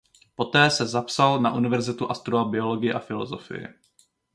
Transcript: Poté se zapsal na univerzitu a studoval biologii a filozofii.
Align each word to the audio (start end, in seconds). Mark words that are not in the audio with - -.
Poté 0.35 0.69
se 0.69 0.87
zapsal 0.87 1.41
na 1.41 1.53
univerzitu 1.53 2.11
a 2.11 2.13
studoval 2.13 2.49
biologii 2.49 2.93
a 2.93 2.99
filozofii. 2.99 3.67